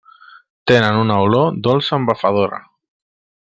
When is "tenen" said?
0.71-0.97